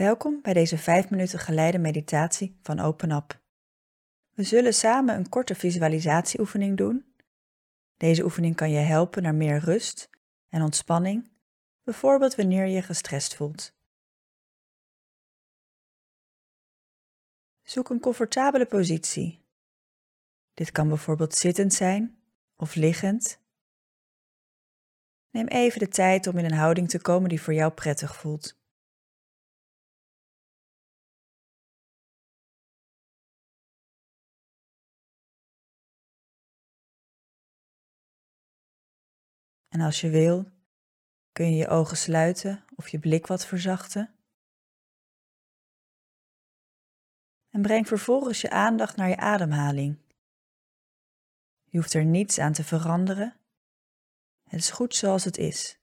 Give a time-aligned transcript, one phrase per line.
[0.00, 3.40] Welkom bij deze 5 minuten geleide meditatie van OpenUp.
[4.34, 7.14] We zullen samen een korte visualisatieoefening doen.
[7.96, 10.10] Deze oefening kan je helpen naar meer rust
[10.48, 11.30] en ontspanning,
[11.82, 13.74] bijvoorbeeld wanneer je gestrest voelt.
[17.62, 19.44] Zoek een comfortabele positie.
[20.54, 22.22] Dit kan bijvoorbeeld zittend zijn
[22.56, 23.40] of liggend.
[25.30, 28.59] Neem even de tijd om in een houding te komen die voor jou prettig voelt.
[39.70, 40.50] En als je wil,
[41.32, 44.14] kun je je ogen sluiten of je blik wat verzachten.
[47.50, 49.98] En breng vervolgens je aandacht naar je ademhaling.
[51.64, 53.36] Je hoeft er niets aan te veranderen.
[54.42, 55.78] Het is goed zoals het is.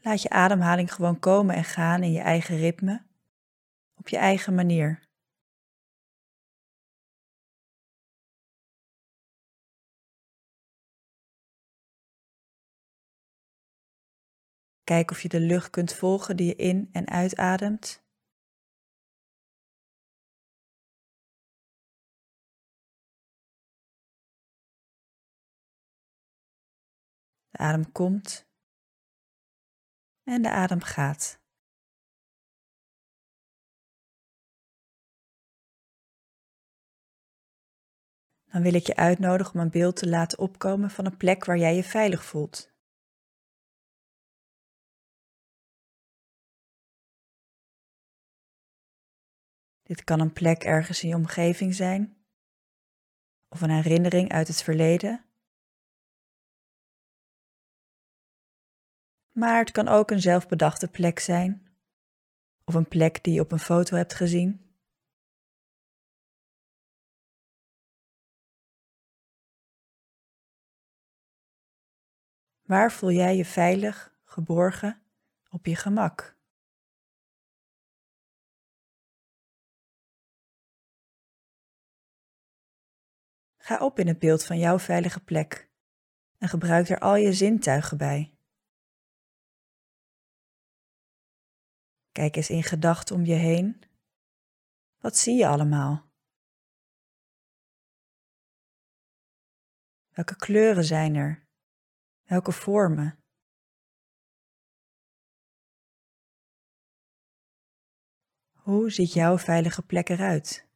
[0.00, 3.06] Laat je ademhaling gewoon komen en gaan in je eigen ritme,
[3.94, 5.01] op je eigen manier.
[14.84, 18.02] Kijk of je de lucht kunt volgen die je in- en uitademt.
[27.50, 28.50] De adem komt
[30.22, 31.40] en de adem gaat.
[38.44, 41.58] Dan wil ik je uitnodigen om een beeld te laten opkomen van een plek waar
[41.58, 42.71] jij je veilig voelt.
[49.92, 52.16] Dit kan een plek ergens in je omgeving zijn,
[53.48, 55.24] of een herinnering uit het verleden.
[59.30, 61.76] Maar het kan ook een zelfbedachte plek zijn,
[62.64, 64.76] of een plek die je op een foto hebt gezien.
[72.62, 75.02] Waar voel jij je veilig, geborgen,
[75.50, 76.40] op je gemak?
[83.64, 85.70] Ga op in het beeld van jouw veilige plek
[86.38, 88.36] en gebruik er al je zintuigen bij.
[92.12, 93.82] Kijk eens in gedachten om je heen.
[94.98, 96.10] Wat zie je allemaal?
[100.10, 101.46] Welke kleuren zijn er?
[102.22, 103.24] Welke vormen?
[108.52, 110.71] Hoe ziet jouw veilige plek eruit?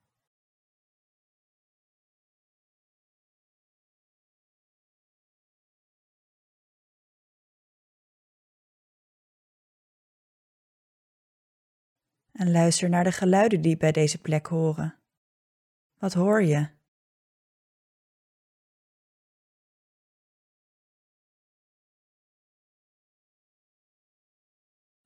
[12.37, 14.99] En luister naar de geluiden die bij deze plek horen.
[15.99, 16.75] Wat hoor je?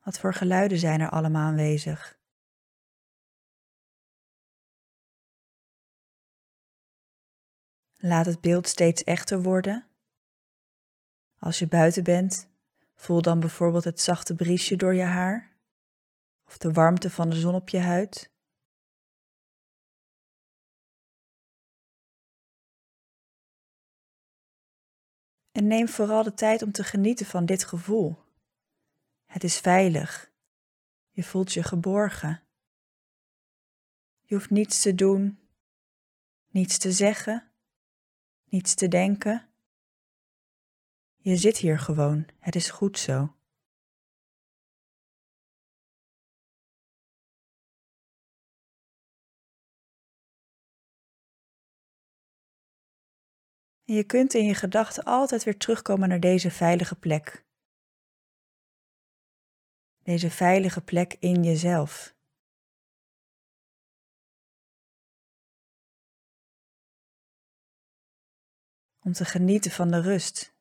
[0.01, 2.19] Wat voor geluiden zijn er allemaal aanwezig?
[7.97, 9.89] Laat het beeld steeds echter worden.
[11.39, 12.49] Als je buiten bent,
[12.95, 15.51] voel dan bijvoorbeeld het zachte briesje door je haar
[16.51, 18.33] of de warmte van de zon op je huid.
[25.53, 28.19] En neem vooral de tijd om te genieten van dit gevoel.
[29.27, 30.33] Het is veilig.
[31.11, 32.43] Je voelt je geborgen.
[34.21, 35.39] Je hoeft niets te doen,
[36.49, 37.53] niets te zeggen,
[38.45, 39.49] niets te denken.
[41.17, 43.40] Je zit hier gewoon, het is goed zo.
[53.91, 57.45] En je kunt in je gedachten altijd weer terugkomen naar deze veilige plek.
[60.03, 62.15] Deze veilige plek in jezelf.
[69.01, 70.55] Om te genieten van de rust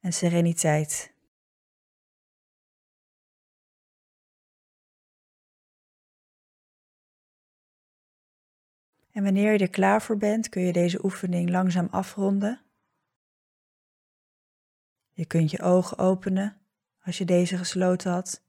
[0.00, 1.15] en sereniteit.
[9.16, 12.60] En wanneer je er klaar voor bent, kun je deze oefening langzaam afronden.
[15.12, 16.60] Je kunt je ogen openen
[17.02, 18.42] als je deze gesloten had.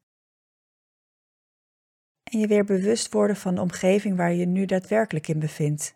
[2.23, 5.95] En je weer bewust worden van de omgeving waar je nu daadwerkelijk in bevindt.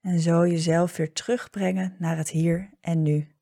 [0.00, 3.39] En zo jezelf weer terugbrengen naar het hier en nu.